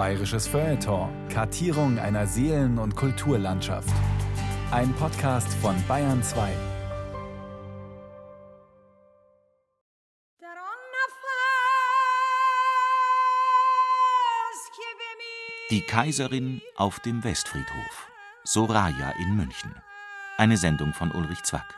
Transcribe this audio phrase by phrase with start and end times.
[0.00, 1.10] Bayerisches Feuilleton.
[1.28, 3.92] Kartierung einer Seelen- und Kulturlandschaft.
[4.70, 6.48] Ein Podcast von Bayern 2.
[15.70, 18.08] Die Kaiserin auf dem Westfriedhof.
[18.44, 19.74] Soraya in München.
[20.38, 21.74] Eine Sendung von Ulrich Zwack.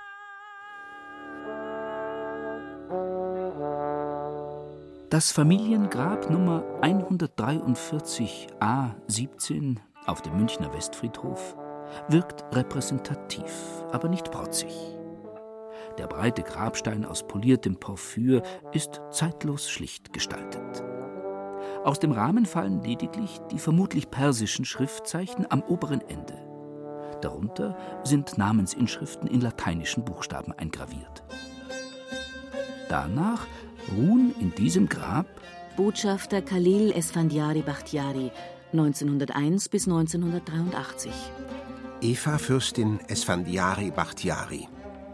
[5.12, 11.54] Das Familiengrab Nummer 143a 17 auf dem Münchner Westfriedhof
[12.08, 13.52] wirkt repräsentativ,
[13.92, 14.72] aber nicht protzig.
[15.98, 20.82] Der breite Grabstein aus poliertem Porphyr ist zeitlos schlicht gestaltet.
[21.84, 26.38] Aus dem Rahmen fallen lediglich die vermutlich persischen Schriftzeichen am oberen Ende.
[27.20, 31.22] Darunter sind Namensinschriften in lateinischen Buchstaben eingraviert.
[32.88, 33.46] Danach
[33.90, 35.26] ruhen in diesem Grab
[35.76, 38.30] Botschafter Khalil Esfandiari Bakhtiari
[38.72, 41.12] 1901 bis 1983.
[42.00, 44.68] Eva Fürstin Esfandiari Bakhtiari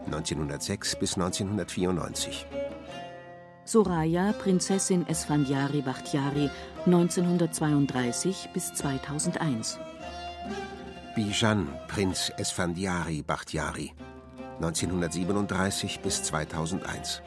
[0.05, 2.45] 1906 bis 1994.
[3.65, 6.49] Soraya Prinzessin Esfandiari Bakhtiari
[6.85, 9.77] 1932 bis 2001.
[11.15, 13.93] Bijan Prinz Esfandiari Bakhtiari
[14.59, 17.21] 1937 bis 2001.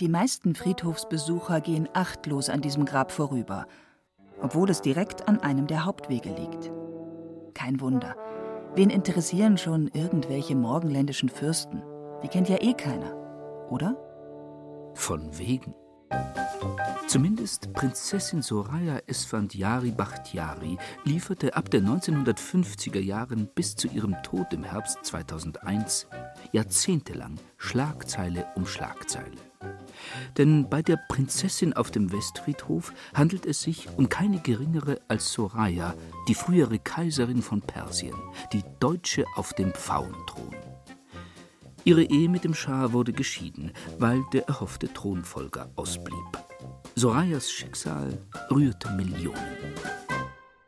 [0.00, 3.66] Die meisten Friedhofsbesucher gehen achtlos an diesem Grab vorüber,
[4.42, 6.72] obwohl es direkt an einem der Hauptwege liegt.
[7.54, 8.16] Kein Wunder.
[8.74, 11.82] Wen interessieren schon irgendwelche morgenländischen Fürsten?
[12.24, 13.14] Die kennt ja eh keiner,
[13.70, 13.96] oder?
[14.94, 15.74] Von wegen.
[17.06, 24.64] Zumindest Prinzessin Soraya Esfandiari Bakhtiari lieferte ab den 1950er Jahren bis zu ihrem Tod im
[24.64, 26.08] Herbst 2001
[26.50, 29.36] jahrzehntelang Schlagzeile um Schlagzeile.
[30.38, 35.94] Denn bei der Prinzessin auf dem Westfriedhof handelt es sich um keine geringere als Soraya,
[36.26, 38.16] die frühere Kaiserin von Persien,
[38.52, 40.73] die Deutsche auf dem Pfauenthron.
[41.86, 46.16] Ihre Ehe mit dem Schah wurde geschieden, weil der erhoffte Thronfolger ausblieb.
[46.94, 48.16] Sorayas Schicksal
[48.50, 49.36] rührte Millionen.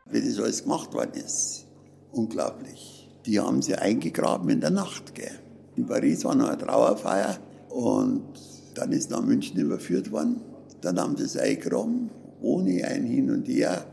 [0.05, 1.65] Wie das alles gemacht worden ist,
[2.11, 3.09] unglaublich.
[3.25, 5.15] Die haben sie eingegraben in der Nacht.
[5.15, 5.39] Gell.
[5.75, 7.39] In Paris war noch eine Trauerfeier
[7.69, 8.39] und
[8.75, 10.41] dann ist nach München überführt worden.
[10.81, 12.11] Dann haben sie es eingegraben,
[12.41, 13.87] ohne ein Hin und Her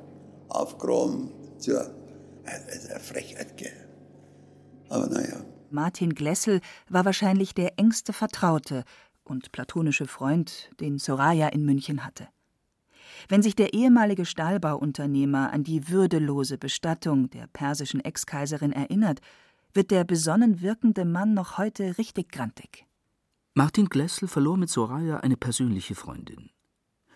[0.48, 1.30] aufgraben.
[1.56, 1.90] Zur,
[2.44, 3.72] das ist eine Frechheit, gell.
[4.90, 5.42] Aber naja.
[5.74, 8.84] Martin Glessel war wahrscheinlich der engste Vertraute
[9.24, 12.28] und platonische Freund, den Soraya in München hatte.
[13.28, 19.20] Wenn sich der ehemalige Stahlbauunternehmer an die würdelose Bestattung der persischen Ex-Kaiserin erinnert,
[19.72, 22.86] wird der besonnen wirkende Mann noch heute richtig grantig.
[23.54, 26.50] Martin Glessel verlor mit Soraya eine persönliche Freundin.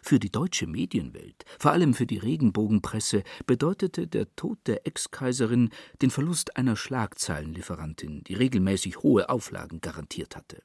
[0.03, 5.71] Für die deutsche Medienwelt, vor allem für die Regenbogenpresse, bedeutete der Tod der Ex-Kaiserin
[6.03, 10.63] den Verlust einer Schlagzeilenlieferantin, die regelmäßig hohe Auflagen garantiert hatte.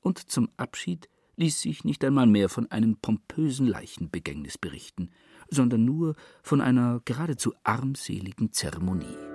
[0.00, 5.10] Und zum Abschied ließ sich nicht einmal mehr von einem pompösen Leichenbegängnis berichten,
[5.48, 9.29] sondern nur von einer geradezu armseligen Zeremonie.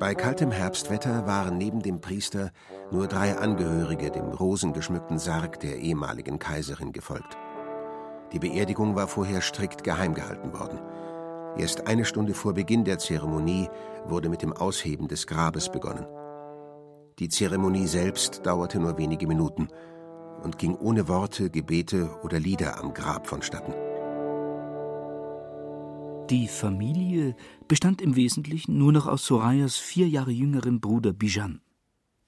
[0.00, 2.50] Bei kaltem Herbstwetter waren neben dem Priester
[2.90, 7.38] nur drei Angehörige dem rosengeschmückten Sarg der ehemaligen Kaiserin gefolgt.
[8.32, 10.80] Die Beerdigung war vorher strikt geheim gehalten worden.
[11.56, 13.68] Erst eine Stunde vor Beginn der Zeremonie
[14.06, 16.06] wurde mit dem Ausheben des Grabes begonnen.
[17.20, 19.68] Die Zeremonie selbst dauerte nur wenige Minuten
[20.42, 23.72] und ging ohne Worte, Gebete oder Lieder am Grab vonstatten.
[26.30, 27.36] Die Familie
[27.68, 31.60] bestand im Wesentlichen nur noch aus Sorayas vier Jahre jüngerem Bruder Bijan.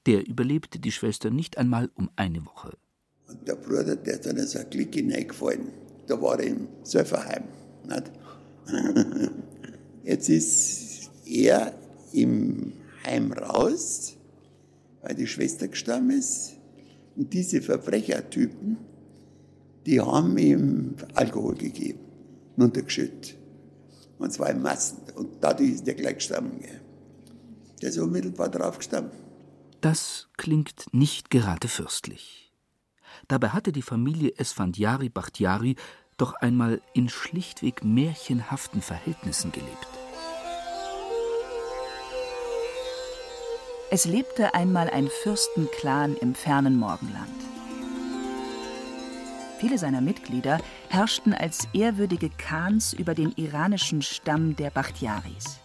[0.04, 2.76] Der überlebte die Schwester nicht einmal um eine Woche.
[3.26, 5.68] Und der Bruder, der ist dann so ein Klick hineingefallen.
[6.08, 7.44] Da war er im Söfferheim.
[7.88, 8.12] Nicht?
[10.04, 11.72] Jetzt ist er
[12.12, 12.74] im
[13.06, 14.14] Heim raus,
[15.00, 16.52] weil die Schwester gestorben ist.
[17.16, 18.76] Und diese Verbrechertypen,
[19.86, 22.00] die haben ihm Alkohol gegeben,
[22.58, 23.38] runtergeschüttet.
[24.18, 24.98] Und zwar in Massen.
[25.14, 26.58] Und dadurch ist der gleich gestorben.
[26.60, 26.80] Gell.
[27.82, 29.10] Der ist unmittelbar drauf gestorben.
[29.80, 32.52] Das klingt nicht gerade fürstlich.
[33.28, 35.76] Dabei hatte die Familie Esfandiari Bakhtiari
[36.16, 39.88] doch einmal in schlichtweg märchenhaften Verhältnissen gelebt.
[43.90, 47.55] Es lebte einmal ein Fürstenclan im fernen Morgenland.
[49.58, 55.60] Viele seiner Mitglieder herrschten als ehrwürdige Khans über den iranischen Stamm der Bakhtiaris.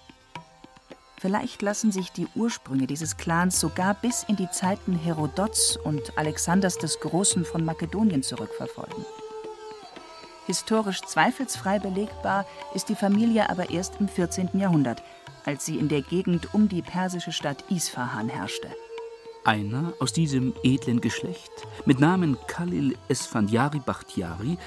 [1.18, 6.78] Vielleicht lassen sich die Ursprünge dieses Clans sogar bis in die Zeiten Herodots und Alexanders
[6.78, 9.06] des Großen von Makedonien zurückverfolgen.
[10.48, 14.50] Historisch zweifelsfrei belegbar ist die Familie aber erst im 14.
[14.54, 15.04] Jahrhundert,
[15.46, 18.70] als sie in der Gegend um die persische Stadt Isfahan herrschte.
[19.44, 21.52] Einer aus diesem edlen Geschlecht
[21.86, 24.60] mit Namen Khalil Esfandiari Bakhtiari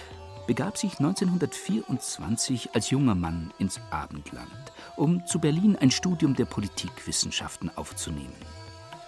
[0.48, 7.70] begab sich 1924 als junger Mann ins Abendland, um zu Berlin ein Studium der Politikwissenschaften
[7.76, 8.34] aufzunehmen.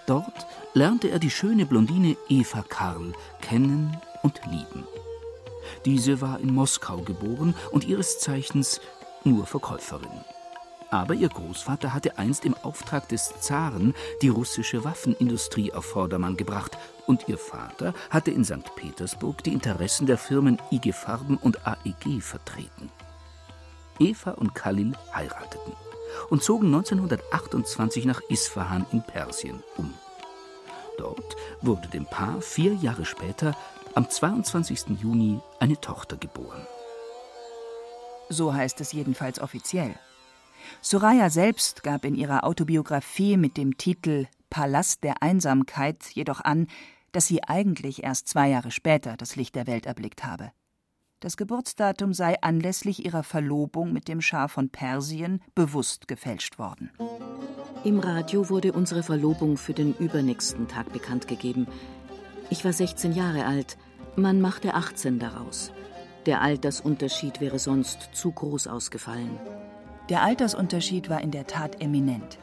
[0.06, 4.84] Dort lernte er die schöne Blondine Eva Karl kennen und lieben.
[5.84, 8.80] Diese war in Moskau geboren und ihres Zeichens
[9.24, 10.24] nur Verkäuferin.
[10.90, 16.78] Aber ihr Großvater hatte einst im Auftrag des Zaren die russische Waffenindustrie auf Vordermann gebracht
[17.06, 18.74] und ihr Vater hatte in St.
[18.76, 22.90] Petersburg die Interessen der Firmen IG Farben und AEG vertreten.
[23.98, 25.72] Eva und Khalil heirateten
[26.30, 29.92] und zogen 1928 nach Isfahan in Persien um.
[30.98, 33.56] Dort wurde dem Paar vier Jahre später,
[33.94, 35.00] am 22.
[35.00, 36.66] Juni, eine Tochter geboren.
[38.28, 39.94] So heißt es jedenfalls offiziell.
[40.80, 46.66] Soraya selbst gab in ihrer Autobiografie mit dem Titel Palast der Einsamkeit jedoch an,
[47.12, 50.52] dass sie eigentlich erst zwei Jahre später das Licht der Welt erblickt habe.
[51.20, 56.90] Das Geburtsdatum sei anlässlich ihrer Verlobung mit dem Schah von Persien bewusst gefälscht worden.
[57.84, 61.66] Im Radio wurde unsere Verlobung für den übernächsten Tag bekannt gegeben.
[62.50, 63.78] Ich war 16 Jahre alt,
[64.14, 65.72] man machte 18 daraus.
[66.26, 69.38] Der Altersunterschied wäre sonst zu groß ausgefallen.
[70.08, 72.38] Der Altersunterschied war in der Tat eminent.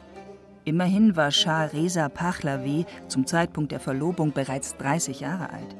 [0.64, 5.74] Immerhin war Schah Reza Pahlavi zum Zeitpunkt der Verlobung bereits 30 Jahre alt.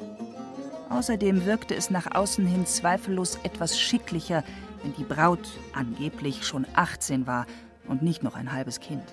[0.89, 4.45] Außerdem wirkte es nach außen hin zweifellos etwas schicklicher,
[4.83, 7.47] wenn die Braut angeblich schon 18 war
[7.87, 9.05] und nicht noch ein halbes Kind.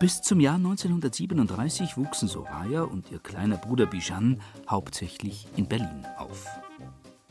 [0.00, 6.46] Bis zum Jahr 1937 wuchsen Soraya und ihr kleiner Bruder Bijan hauptsächlich in Berlin auf.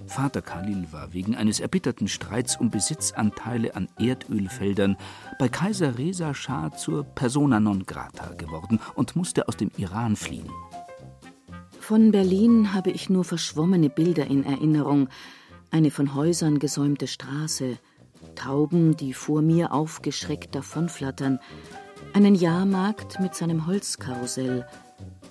[0.09, 4.97] Vater Khalil war wegen eines erbitterten Streits um Besitzanteile an Erdölfeldern
[5.37, 10.49] bei Kaiser Reza Schah zur persona non grata geworden und musste aus dem Iran fliehen.
[11.79, 15.09] Von Berlin habe ich nur verschwommene Bilder in Erinnerung.
[15.71, 17.77] Eine von Häusern gesäumte Straße,
[18.35, 21.39] Tauben, die vor mir aufgeschreckt davonflattern,
[22.13, 24.67] einen Jahrmarkt mit seinem Holzkarussell,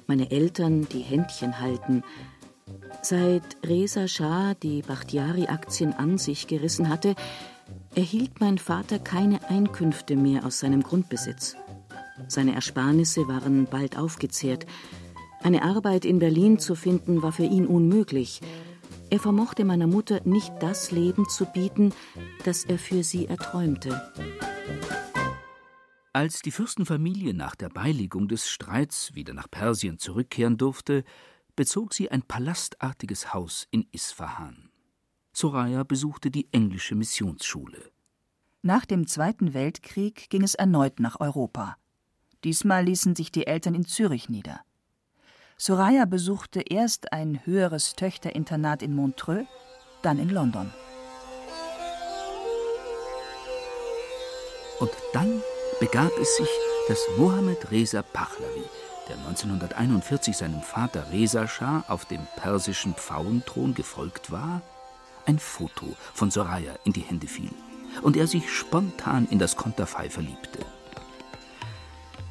[0.06, 2.02] meine Eltern, die Händchen halten,
[3.02, 7.14] Seit Reza Shah die Bakhtiari-Aktien an sich gerissen hatte,
[7.94, 11.56] erhielt mein Vater keine Einkünfte mehr aus seinem Grundbesitz.
[12.26, 14.66] Seine Ersparnisse waren bald aufgezehrt.
[15.42, 18.40] Eine Arbeit in Berlin zu finden, war für ihn unmöglich.
[19.10, 21.94] Er vermochte meiner Mutter nicht das Leben zu bieten,
[22.44, 24.02] das er für sie erträumte.
[26.12, 31.04] Als die Fürstenfamilie nach der Beilegung des Streits wieder nach Persien zurückkehren durfte,
[31.58, 34.70] bezog sie ein palastartiges Haus in Isfahan.
[35.32, 37.90] Soraya besuchte die englische Missionsschule.
[38.62, 41.76] Nach dem Zweiten Weltkrieg ging es erneut nach Europa.
[42.44, 44.60] Diesmal ließen sich die Eltern in Zürich nieder.
[45.56, 49.48] Soraya besuchte erst ein höheres Töchterinternat in Montreux,
[50.02, 50.72] dann in London.
[54.78, 55.42] Und dann
[55.80, 56.50] begab es sich,
[56.86, 58.62] dass Mohammed Reza Pahlavi
[59.08, 64.62] der 1941 seinem Vater Reza Schah auf dem persischen Pfauenthron gefolgt war,
[65.26, 67.50] ein Foto von Soraya in die Hände fiel
[68.02, 70.60] und er sich spontan in das Konterfei verliebte.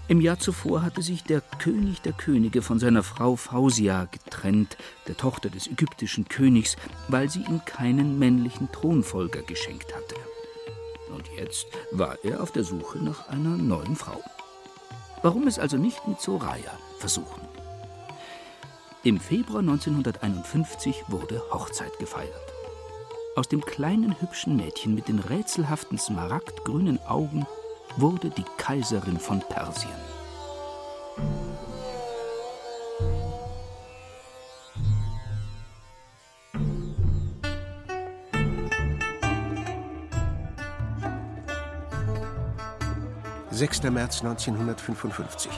[0.09, 5.17] Im Jahr zuvor hatte sich der König der Könige von seiner Frau Fausia getrennt, der
[5.17, 6.77] Tochter des ägyptischen Königs,
[7.09, 10.15] weil sie ihm keinen männlichen Thronfolger geschenkt hatte.
[11.13, 14.23] Und jetzt war er auf der Suche nach einer neuen Frau.
[15.21, 17.41] Warum es also nicht mit Soraya versuchen?
[19.03, 22.33] Im Februar 1951 wurde Hochzeit gefeiert.
[23.35, 27.45] Aus dem kleinen hübschen Mädchen mit den rätselhaften smaragdgrünen Augen
[27.95, 30.16] wurde die Kaiserin von Persien.
[43.57, 43.81] 6.
[43.89, 45.51] März 1955.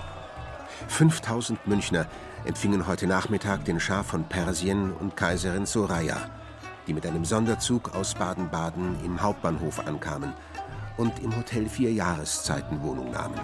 [0.88, 2.06] 5000 Münchner
[2.46, 6.16] empfingen heute Nachmittag den Schah von Persien und Kaiserin Soraya,
[6.88, 10.32] die mit einem Sonderzug aus Baden-Baden im Hauptbahnhof ankamen
[10.96, 13.42] und im Hotel vier Jahreszeiten Wohnung nahmen.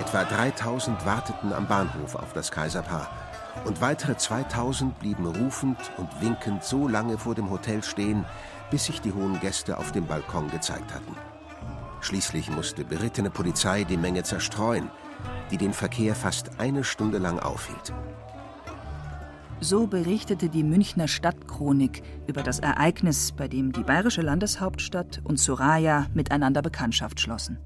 [0.00, 3.08] Etwa 3000 warteten am Bahnhof auf das Kaiserpaar
[3.64, 8.24] und weitere 2000 blieben rufend und winkend so lange vor dem Hotel stehen,
[8.72, 11.31] bis sich die hohen Gäste auf dem Balkon gezeigt hatten.
[12.02, 14.90] Schließlich musste berittene Polizei die Menge zerstreuen,
[15.50, 17.94] die den Verkehr fast eine Stunde lang aufhielt.
[19.60, 26.08] So berichtete die Münchner Stadtchronik über das Ereignis, bei dem die bayerische Landeshauptstadt und Soraya
[26.12, 27.58] miteinander Bekanntschaft schlossen.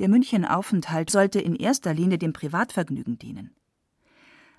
[0.00, 3.54] Der Münchenaufenthalt sollte in erster Linie dem Privatvergnügen dienen.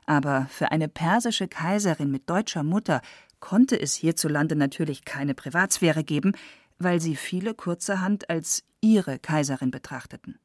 [0.06, 3.02] Aber für eine persische Kaiserin mit deutscher Mutter
[3.42, 6.32] konnte es hierzulande natürlich keine Privatsphäre geben,
[6.84, 10.40] weil sie viele kurzerhand als ihre Kaiserin betrachteten.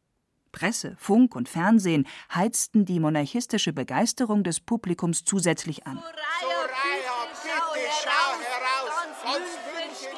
[0.53, 5.97] Presse, Funk und Fernsehen heizten die monarchistische Begeisterung des Publikums zusätzlich an.
[5.97, 9.59] Soraya, bitte schau heraus, sonst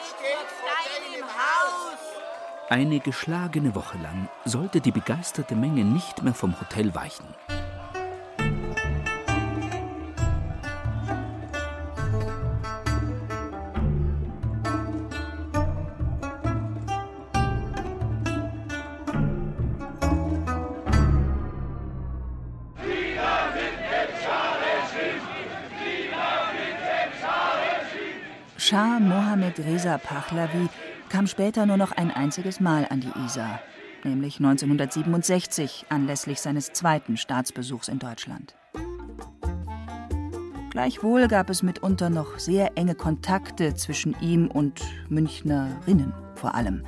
[0.08, 1.98] steht vor deinem Haus.
[2.68, 7.26] Eine geschlagene Woche lang sollte die begeisterte Menge nicht mehr vom Hotel weichen.
[28.70, 30.68] Schah Mohammed Reza Pahlavi
[31.08, 33.58] kam später nur noch ein einziges Mal an die Isar,
[34.04, 38.54] nämlich 1967 anlässlich seines zweiten Staatsbesuchs in Deutschland.
[40.70, 46.84] Gleichwohl gab es mitunter noch sehr enge Kontakte zwischen ihm und Münchnerinnen vor allem.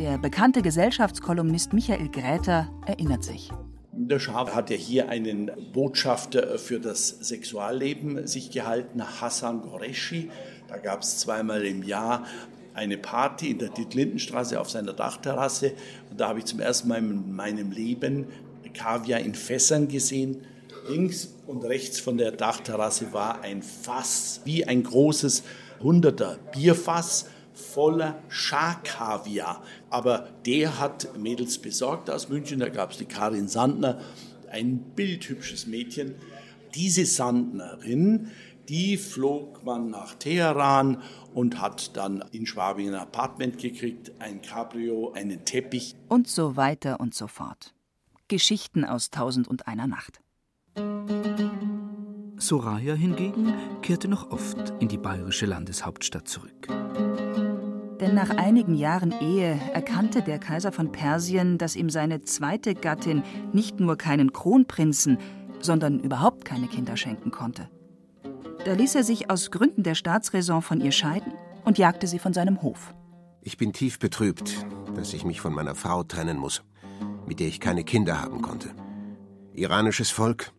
[0.00, 3.52] Der bekannte Gesellschaftskolumnist Michael Gräter erinnert sich.
[3.92, 10.30] Der Schah hat ja hier einen Botschafter für das Sexualleben sich gehalten, Hassan Goreshi.
[10.70, 12.24] Da gab es zweimal im Jahr
[12.74, 15.72] eine Party in der Dietlindenstraße auf seiner Dachterrasse.
[16.10, 18.26] Und da habe ich zum ersten Mal in meinem Leben
[18.72, 20.46] Kaviar in Fässern gesehen.
[20.88, 25.42] Links und rechts von der Dachterrasse war ein Fass, wie ein großes
[25.82, 29.62] Hunderter Bierfass voller Schakaviar.
[29.90, 32.60] Aber der hat Mädels besorgt aus München.
[32.60, 34.00] Da gab es die Karin Sandner,
[34.50, 36.14] ein bildhübsches Mädchen.
[36.74, 38.30] Diese Sandnerin
[38.70, 41.02] die flog man nach Teheran
[41.34, 45.96] und hat dann in Schwabing ein Apartment gekriegt, ein Cabrio, einen Teppich.
[46.08, 47.74] Und so weiter und so fort.
[48.28, 50.20] Geschichten aus Tausend und einer Nacht.
[52.36, 56.68] Soraya hingegen kehrte noch oft in die bayerische Landeshauptstadt zurück.
[58.00, 63.24] Denn nach einigen Jahren Ehe erkannte der Kaiser von Persien, dass ihm seine zweite Gattin
[63.52, 65.18] nicht nur keinen Kronprinzen,
[65.58, 67.68] sondern überhaupt keine Kinder schenken konnte.
[68.64, 71.32] Da ließ er sich aus Gründen der Staatsräson von ihr scheiden
[71.64, 72.94] und jagte sie von seinem Hof.
[73.42, 76.62] Ich bin tief betrübt, dass ich mich von meiner Frau trennen muss,
[77.26, 78.70] mit der ich keine Kinder haben konnte.
[79.54, 80.52] Iranisches Volk,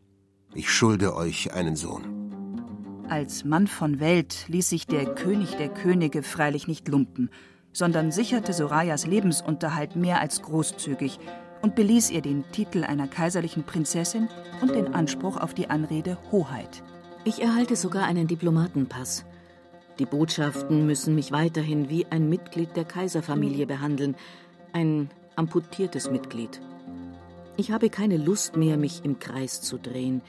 [0.56, 3.06] ich schulde euch einen Sohn.
[3.08, 7.30] Als Mann von Welt ließ sich der König der Könige freilich nicht lumpen,
[7.72, 11.20] sondern sicherte Sorayas Lebensunterhalt mehr als großzügig
[11.62, 14.28] und beließ ihr den Titel einer kaiserlichen Prinzessin
[14.62, 16.84] und den Anspruch auf die Anrede Hoheit.
[17.24, 19.26] Ich erhalte sogar einen Diplomatenpass.
[20.00, 24.16] Die Botschaften müssen mich weiterhin wie ein Mitglied der Kaiserfamilie behandeln,
[24.74, 26.60] ein amputiertes Mitglied.
[27.58, 30.24] Ich habe keine Lust mehr, mich im Kreis zu drehen.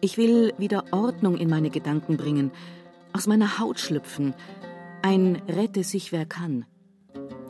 [0.00, 2.50] Ich will wieder Ordnung in meine Gedanken bringen,
[3.12, 4.34] aus meiner Haut schlüpfen.
[5.02, 6.66] Ein Rette sich wer kann.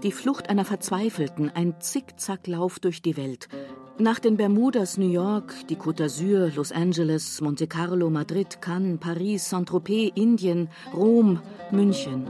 [0.02, 3.48] Die Flucht einer Verzweifelten, ein Zickzacklauf durch die Welt,
[3.98, 9.48] nach den Bermudas, New York, die Côte d'Azur, Los Angeles, Monte Carlo, Madrid, Cannes, Paris,
[9.48, 12.26] Saint-Tropez, Indien, Rom, München.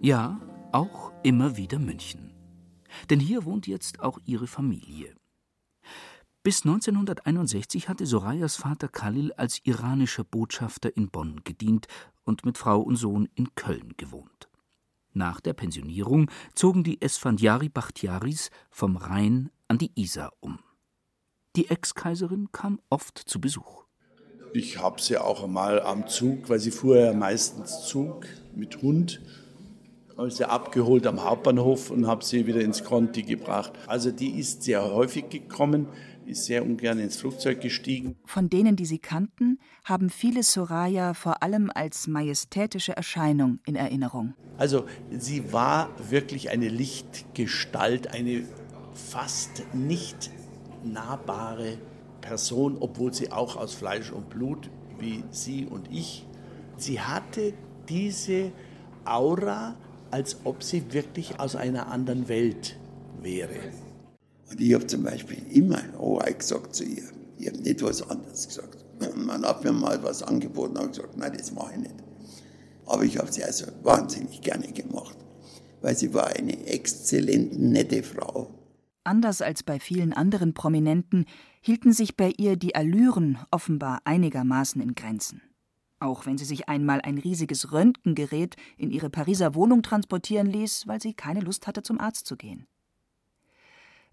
[0.00, 0.40] Ja,
[0.72, 2.32] auch immer wieder München.
[3.10, 5.14] Denn hier wohnt jetzt auch ihre Familie.
[6.42, 11.86] Bis 1961 hatte Sorayas Vater Khalil als iranischer Botschafter in Bonn gedient
[12.24, 14.47] und mit Frau und Sohn in Köln gewohnt.
[15.14, 20.58] Nach der Pensionierung zogen die Esfandiari Bachtiaris vom Rhein an die Isar um.
[21.56, 23.84] Die Ex-Kaiserin kam oft zu Besuch.
[24.52, 29.20] Ich habe sie auch einmal am Zug, weil sie fuhr ja meistens Zug mit Hund,
[30.16, 33.72] habe sie abgeholt am Hauptbahnhof und habe sie wieder ins Conti gebracht.
[33.86, 35.88] Also die ist sehr häufig gekommen
[36.28, 38.16] ist sehr ungern ins Flugzeug gestiegen.
[38.24, 44.34] Von denen, die sie kannten, haben viele Soraya vor allem als majestätische Erscheinung in Erinnerung.
[44.58, 48.44] Also sie war wirklich eine Lichtgestalt, eine
[48.94, 50.30] fast nicht
[50.84, 51.78] nahbare
[52.20, 56.26] Person, obwohl sie auch aus Fleisch und Blut wie Sie und ich.
[56.76, 57.54] Sie hatte
[57.88, 58.52] diese
[59.04, 59.76] Aura,
[60.10, 62.76] als ob sie wirklich aus einer anderen Welt
[63.22, 63.72] wäre.
[64.50, 67.04] Und ich habe zum Beispiel immer Oh gesagt zu ihr.
[67.38, 68.84] Ich habe nicht was anderes gesagt.
[69.16, 71.94] Man hat mir mal was angeboten und gesagt, nein, das mache ich nicht.
[72.86, 75.16] Aber ich habe sie also wahnsinnig gerne gemacht,
[75.82, 78.54] weil sie war eine exzellent nette Frau.
[79.04, 81.26] Anders als bei vielen anderen Prominenten
[81.60, 85.42] hielten sich bei ihr die Allüren offenbar einigermaßen in Grenzen.
[86.00, 91.00] Auch wenn sie sich einmal ein riesiges Röntgengerät in ihre Pariser Wohnung transportieren ließ, weil
[91.00, 92.66] sie keine Lust hatte, zum Arzt zu gehen.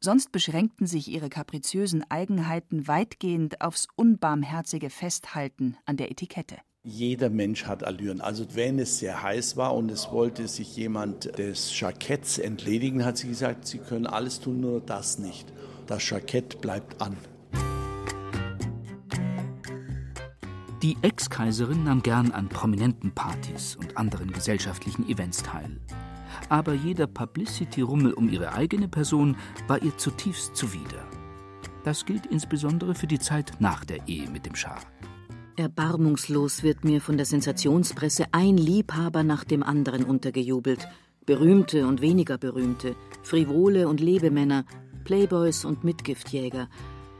[0.05, 6.57] Sonst beschränkten sich ihre kapriziösen Eigenheiten weitgehend aufs unbarmherzige Festhalten an der Etikette.
[6.83, 8.21] Jeder Mensch hat Allüren.
[8.21, 13.17] Also wenn es sehr heiß war und es wollte sich jemand des Jacketts entledigen, hat
[13.17, 15.51] sie gesagt, sie können alles tun, nur das nicht.
[15.87, 17.17] Das Jackett bleibt an.
[20.83, 25.79] Die Ex-Kaiserin nahm gern an prominenten Partys und anderen gesellschaftlichen Events teil.
[26.49, 29.35] Aber jeder Publicity-Rummel um ihre eigene Person
[29.67, 31.07] war ihr zutiefst zuwider.
[31.83, 34.79] Das gilt insbesondere für die Zeit nach der Ehe mit dem Schah.
[35.57, 40.87] Erbarmungslos wird mir von der Sensationspresse ein Liebhaber nach dem anderen untergejubelt.
[41.25, 44.65] Berühmte und weniger berühmte, frivole und Lebemänner,
[45.05, 46.67] Playboys und Mitgiftjäger.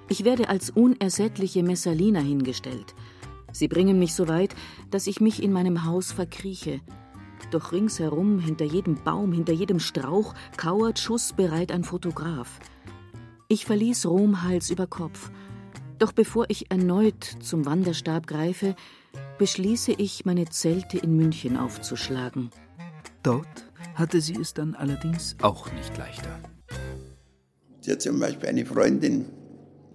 [0.09, 2.93] Ich werde als unersättliche Messalina hingestellt.
[3.51, 4.53] Sie bringen mich so weit,
[4.91, 6.81] dass ich mich in meinem Haus verkrieche.
[7.51, 12.59] Doch ringsherum, hinter jedem Baum, hinter jedem Strauch, kauert schussbereit ein Fotograf.
[13.47, 15.31] Ich verließ Rom Hals über Kopf
[15.99, 18.75] doch bevor ich erneut zum Wanderstab greife,
[19.37, 22.49] beschließe ich, meine Zelte in München aufzuschlagen.
[23.23, 26.39] Dort hatte sie es dann allerdings auch nicht leichter.
[27.79, 29.25] Sie hat zum Beispiel eine Freundin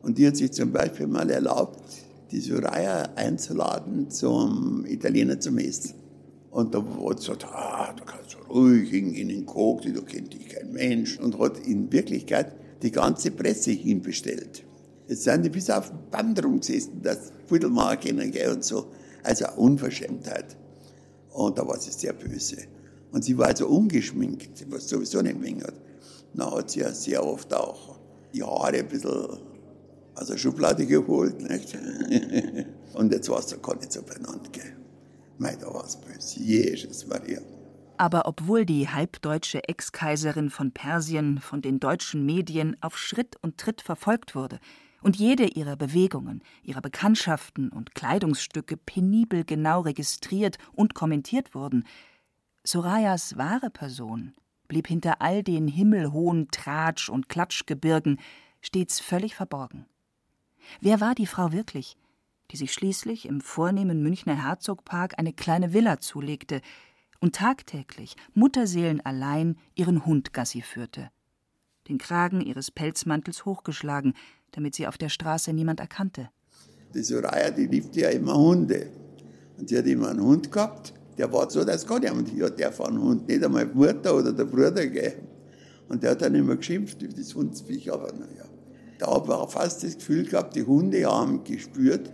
[0.02, 1.82] und die hat sich zum Beispiel mal erlaubt,
[2.30, 5.99] die Soraya einzuladen zum Italiener zum Essen.
[6.50, 10.34] Und da sie gesagt, ah, da kannst du ruhig hingehen in den Koks, da kennt
[10.34, 11.18] dich kein Mensch.
[11.18, 14.64] Und hat in Wirklichkeit die ganze Presse hinbestellt.
[15.06, 18.86] Jetzt sind die bis auf dem Band rumgesessen, das Viertel machen können, gell, und so.
[19.22, 20.56] Also Unverschämtheit.
[21.32, 22.56] Und da war sie sehr böse.
[23.12, 25.74] Und sie war also ungeschminkt, was sowieso nicht mehr hat.
[26.34, 27.98] Dann hat sie ja sehr oft auch
[28.32, 29.38] die Haare ein bisschen
[30.14, 31.76] aus der Schublade geholt, nicht?
[32.94, 34.79] Und jetzt war es doch gar nicht so benannt, gell.
[37.96, 43.82] Aber obwohl die halbdeutsche Ex-Kaiserin von Persien von den deutschen Medien auf Schritt und Tritt
[43.82, 44.58] verfolgt wurde,
[45.02, 51.84] und jede ihrer Bewegungen, ihrer Bekanntschaften und Kleidungsstücke penibel genau registriert und kommentiert wurden.
[52.64, 54.34] Sorayas wahre Person
[54.68, 58.20] blieb hinter all den himmelhohen Tratsch- und Klatschgebirgen
[58.60, 59.86] stets völlig verborgen.
[60.80, 61.96] Wer war die Frau wirklich,
[62.50, 66.60] die sich schließlich im vornehmen Münchner Herzogpark eine kleine Villa zulegte
[67.20, 71.10] und tagtäglich, mutterseelenallein, ihren Hund Gassi führte?
[71.88, 74.14] Den Kragen ihres Pelzmantels hochgeschlagen,
[74.52, 76.30] damit sie auf der Straße niemand erkannte.
[76.94, 78.90] Die Soraya, die liebte ja immer Hunde.
[79.58, 82.58] Und sie hat immer einen Hund gehabt, der war so, dass gar niemand hier hat,
[82.58, 84.86] der von Hund, nicht einmal die Mutter oder der Bruder.
[84.86, 85.16] Gell.
[85.88, 88.44] Und der hat dann immer geschimpft über das Hundsviech, aber naja.
[88.98, 92.10] Da habe ich fast das Gefühl gehabt, die Hunde haben gespürt,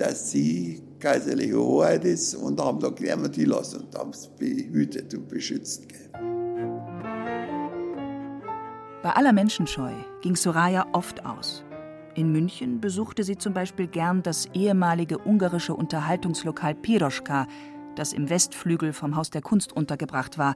[0.00, 4.28] dass sie kaiserliche Hoheit ist und haben da gleich mal die lassen und haben es
[4.28, 5.86] behütet und beschützt.
[9.02, 11.64] Bei aller Menschenscheu ging Soraya oft aus.
[12.14, 17.46] In München besuchte sie zum Beispiel gern das ehemalige ungarische Unterhaltungslokal Piroschka,
[17.94, 20.54] das im Westflügel vom Haus der Kunst untergebracht war,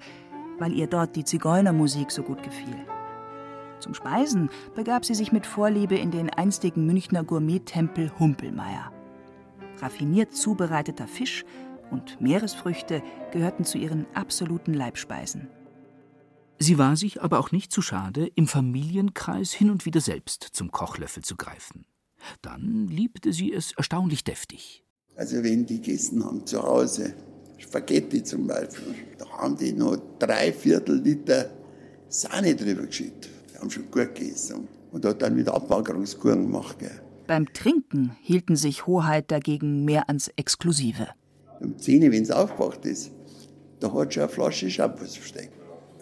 [0.59, 2.77] weil ihr dort die Zigeunermusik so gut gefiel.
[3.81, 8.94] Zum Speisen begab sie sich mit Vorliebe in den einstigen Münchner Gourmet-Tempel Humpelmeier.
[9.81, 11.45] Raffiniert zubereiteter Fisch
[11.91, 15.49] und Meeresfrüchte gehörten zu ihren absoluten Leibspeisen.
[16.59, 20.71] Sie war sich aber auch nicht zu schade, im Familienkreis hin und wieder selbst zum
[20.71, 21.87] Kochlöffel zu greifen.
[22.43, 24.85] Dann liebte sie es erstaunlich deftig.
[25.17, 27.15] Also wenn die gegessen haben zu Hause,
[27.59, 31.51] Spaghetti zum Beispiel, da haben die noch drei Viertel Liter
[32.09, 33.31] Sahne drüber geschüttet.
[33.53, 34.69] Die haben schon gut gegessen.
[34.93, 36.79] Und hat dann wieder Abwackerungskuren gemacht.
[36.79, 37.01] Gell.
[37.27, 41.09] Beim Trinken hielten sich Hoheit dagegen mehr ans Exklusive.
[41.61, 43.13] Um 10 wenn es aufgewacht ist,
[43.81, 45.53] da hat schon eine Flasche Shampoos versteckt.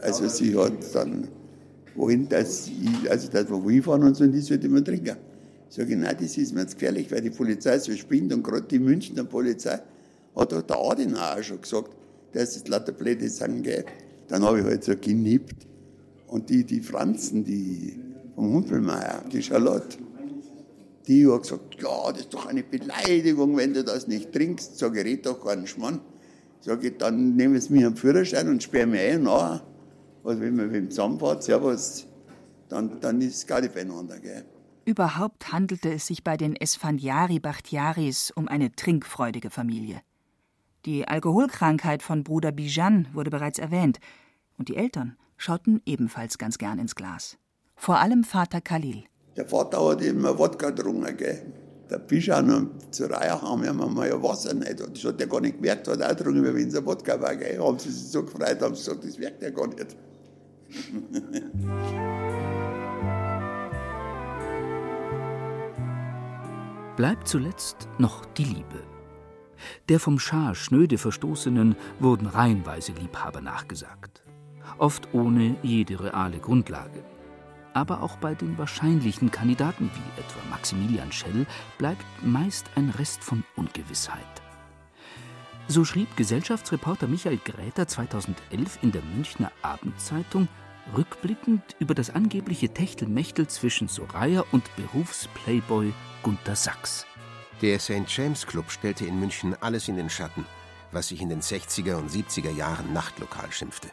[0.00, 1.28] Also sie hat dann,
[1.94, 2.68] wohin das,
[3.08, 5.16] also das, wo wir fahren und so, und die sollte man trinken.
[5.68, 8.62] Ich sage, nein, das ist mir jetzt gefährlich, weil die Polizei so spinnt und gerade
[8.62, 9.78] die Münchner Polizei
[10.34, 11.90] hat auch der Adenauer schon gesagt,
[12.32, 13.84] dass es lauter Blätter sagen, gell.
[14.28, 15.66] Dann habe ich halt so genippt.
[16.26, 18.00] Und die, die Franzen, die
[18.34, 19.98] vom Humpelmeier, die Charlotte,
[21.06, 24.78] die hat gesagt, ja, das ist doch eine Beleidigung, wenn du das nicht trinkst.
[24.78, 26.00] Sag ich, red doch keinen Schmarrn.
[26.60, 29.62] Sag ich, dann nehmen sie mir einen Führerschein und sperren mich ein nachher.
[30.24, 32.06] Also wenn man mit dem zusammenfährt, servus,
[32.68, 34.18] dann, dann ist es gar nicht beieinander.
[34.20, 34.44] Gell?
[34.84, 40.00] Überhaupt handelte es sich bei den Esfandiari Bachtiaris um eine trinkfreudige Familie.
[40.84, 44.00] Die Alkoholkrankheit von Bruder Bijan wurde bereits erwähnt,
[44.58, 47.38] und die Eltern schauten ebenfalls ganz gern ins Glas.
[47.76, 49.04] Vor allem Vater Khalil.
[49.36, 51.42] Der Vater hat immer Wodka getrunken, gell.
[51.90, 54.80] Der Bischof und Soraya haben ja mal ja Wasser nicht.
[54.80, 57.36] Und das hat er gar nicht gemerkt, hat auch getrunken, wenn es ein Wodka war,
[57.36, 57.58] gell.
[57.58, 59.96] Haben sie sich so gefreut, haben sie gesagt, das merkt er gar nicht.
[66.96, 68.82] Bleibt zuletzt noch die Liebe.
[69.88, 74.22] Der vom Schah schnöde Verstoßenen wurden reihenweise Liebhaber nachgesagt,
[74.78, 77.02] oft ohne jede reale Grundlage.
[77.74, 81.46] Aber auch bei den wahrscheinlichen Kandidaten wie etwa Maximilian Schell
[81.78, 84.42] bleibt meist ein Rest von Ungewissheit.
[85.68, 90.48] So schrieb Gesellschaftsreporter Michael Gräter 2011 in der Münchner Abendzeitung
[90.96, 97.06] rückblickend über das angebliche Techtelmechtel zwischen Soraya und Berufsplayboy Gunter Sachs.
[97.62, 98.08] Der St.
[98.08, 100.44] James Club stellte in München alles in den Schatten,
[100.90, 103.88] was sich in den 60er und 70er Jahren Nachtlokal schimpfte.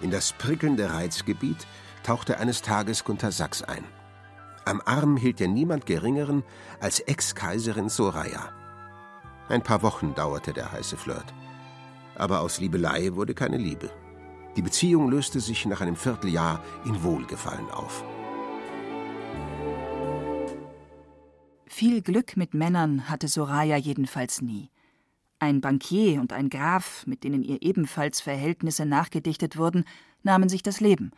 [0.00, 1.66] In das prickelnde Reizgebiet
[2.04, 3.84] tauchte eines Tages Gunter Sachs ein.
[4.64, 6.44] Am Arm hielt er niemand Geringeren
[6.80, 8.52] als Ex-Kaiserin Soraya.
[9.48, 11.34] Ein paar Wochen dauerte der heiße Flirt.
[12.14, 13.90] Aber aus Liebelei wurde keine Liebe.
[14.56, 18.04] Die Beziehung löste sich nach einem Vierteljahr in Wohlgefallen auf.
[21.66, 24.70] Viel Glück mit Männern hatte Soraya jedenfalls nie.
[25.40, 29.84] Ein Bankier und ein Graf, mit denen ihr ebenfalls Verhältnisse nachgedichtet wurden,
[30.22, 31.10] nahmen sich das Leben.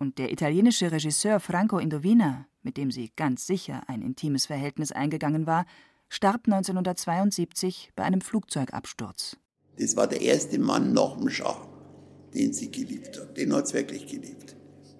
[0.00, 5.46] Und der italienische Regisseur Franco Indovina, mit dem sie ganz sicher ein intimes Verhältnis eingegangen
[5.46, 5.66] war,
[6.08, 9.36] starb 1972 bei einem Flugzeugabsturz.
[9.78, 11.68] Das war der erste Mann nach dem Schah,
[12.32, 13.36] den sie geliebt hat.
[13.36, 14.56] Den hat sie wirklich geliebt.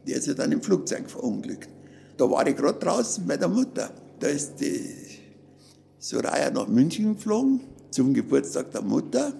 [0.07, 1.71] Der ist ja dann im Flugzeug verunglückt.
[2.19, 3.95] Da war ich gerade draußen bei der Mutter.
[4.19, 4.85] Da ist die
[5.99, 7.61] Soraya nach München geflogen
[7.91, 9.33] zum Geburtstag der Mutter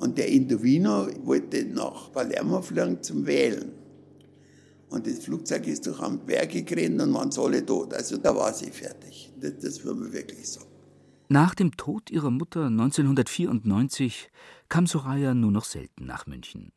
[0.00, 3.78] und der Indovino wollte nach Palermo fliegen zum Wählen.
[4.90, 7.92] Und das Flugzeug ist durch am Berge gerannt und waren alle tot.
[7.94, 9.32] Also da war sie fertig.
[9.40, 10.66] Das, das würde man wirklich sagen.
[11.28, 14.30] Nach dem Tod ihrer Mutter 1994
[14.68, 16.72] kam Soraya nur noch selten nach München.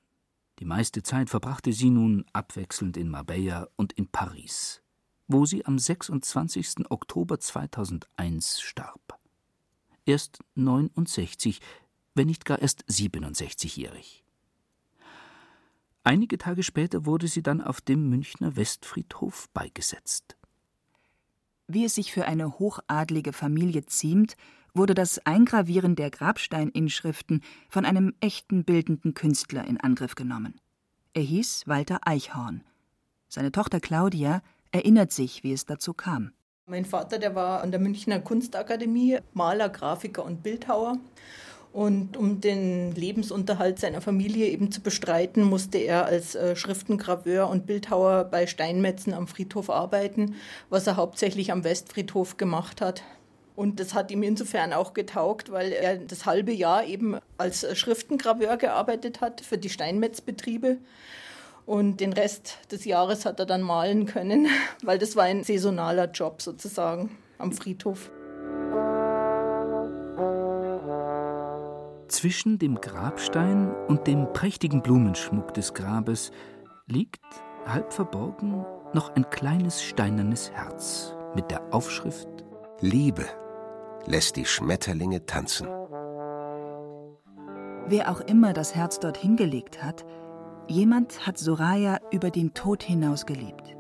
[0.60, 4.82] Die meiste Zeit verbrachte sie nun abwechselnd in Marbella und in Paris
[5.32, 6.89] wo sie am 26.
[6.89, 9.19] Oktober 2001 starb.
[10.06, 11.60] Erst 69,
[12.15, 14.24] wenn nicht gar erst 67-jährig.
[16.04, 20.36] Einige Tage später wurde sie dann auf dem Münchner Westfriedhof beigesetzt.
[21.68, 24.36] Wie es sich für eine hochadlige Familie ziemt,
[24.74, 30.60] wurde das Eingravieren der Grabsteininschriften von einem echten bildenden Künstler in Angriff genommen.
[31.14, 32.64] Er hieß Walter Eichhorn.
[33.28, 36.32] Seine Tochter Claudia erinnert sich, wie es dazu kam.
[36.66, 40.98] Mein Vater, der war an der Münchner Kunstakademie, Maler, Grafiker und Bildhauer.
[41.74, 47.66] Und um den Lebensunterhalt seiner Familie eben zu bestreiten, musste er als äh, Schriftengraveur und
[47.66, 50.36] Bildhauer bei Steinmetzen am Friedhof arbeiten,
[50.70, 53.04] was er hauptsächlich am Westfriedhof gemacht hat.
[53.56, 58.58] Und das hat ihm insofern auch getaugt, weil er das halbe Jahr eben als Schriftengraveur
[58.58, 60.78] gearbeitet hat für die Steinmetzbetriebe.
[61.66, 64.48] Und den Rest des Jahres hat er dann malen können,
[64.84, 68.10] weil das war ein saisonaler Job sozusagen am Friedhof.
[72.12, 76.32] Zwischen dem Grabstein und dem prächtigen Blumenschmuck des Grabes
[76.86, 77.24] liegt,
[77.65, 82.28] halb verborgen, noch ein kleines steinernes Herz mit der Aufschrift
[82.82, 83.26] Liebe
[84.06, 85.67] lässt die Schmetterlinge tanzen.
[87.88, 90.06] Wer auch immer das Herz dort hingelegt hat,
[90.67, 93.76] Jemand hat Soraya über den Tod hinaus geliebt.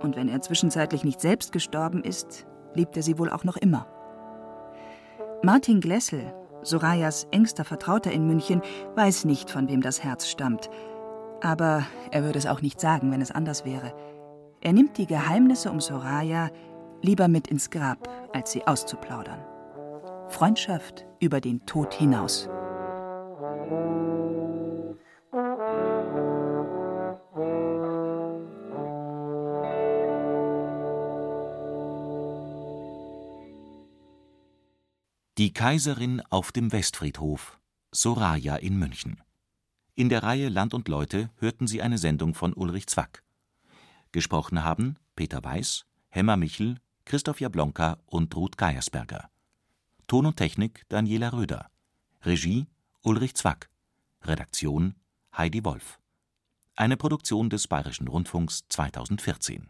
[0.00, 3.86] Und wenn er zwischenzeitlich nicht selbst gestorben ist, liebt er sie wohl auch noch immer.
[5.42, 6.32] Martin Glessel,
[6.62, 8.62] Sorayas engster Vertrauter in München,
[8.94, 10.70] weiß nicht, von wem das Herz stammt.
[11.40, 13.92] Aber er würde es auch nicht sagen, wenn es anders wäre.
[14.60, 16.50] Er nimmt die Geheimnisse um Soraya
[17.00, 19.44] lieber mit ins Grab, als sie auszuplaudern.
[20.28, 22.48] Freundschaft über den Tod hinaus.
[35.52, 37.60] Die Kaiserin auf dem Westfriedhof
[37.90, 39.20] Soraya in München.
[39.94, 43.22] In der Reihe Land und Leute hörten Sie eine Sendung von Ulrich Zwack.
[44.12, 49.28] Gesprochen haben Peter Weiß, Hemmer Michel, Christoph Jablonka und Ruth Geiersberger.
[50.06, 51.70] Ton und Technik Daniela Röder.
[52.22, 52.66] Regie
[53.02, 53.68] Ulrich Zwack.
[54.22, 54.94] Redaktion
[55.36, 56.00] Heidi Wolf.
[56.76, 59.68] Eine Produktion des Bayerischen Rundfunks 2014